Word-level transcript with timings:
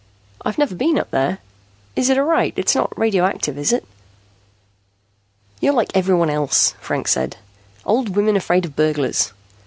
"I've 0.43 0.57
never 0.57 0.73
been 0.73 0.97
up 0.97 1.11
there. 1.11 1.37
Is 1.95 2.09
it 2.09 2.17
all 2.17 2.23
right? 2.25 2.55
It's 2.57 2.73
not 2.73 2.97
radioactive, 2.97 3.55
is 3.55 3.71
it?" 3.71 3.85
"You're 5.59 5.75
like 5.75 5.91
everyone 5.93 6.31
else," 6.31 6.73
Franks 6.79 7.11
said. 7.11 7.37
"Old 7.85 8.15
women 8.15 8.35
afraid 8.35 8.65
of 8.65 8.75
burglars. 8.75 9.31